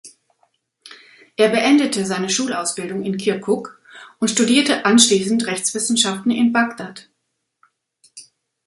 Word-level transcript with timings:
Er 1.35 1.49
beendete 1.49 2.07
seine 2.07 2.31
Schulausbildung 2.31 3.03
in 3.03 3.17
Kirkuk 3.17 3.79
und 4.17 4.31
studierte 4.31 4.83
anschließend 4.83 5.45
Rechtswissenschaften 5.45 6.31
in 6.31 6.51
Bagdad. 6.51 7.07